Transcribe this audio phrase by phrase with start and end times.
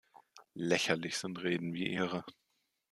[0.55, 2.25] Lächerlich sind Reden wie Ihre.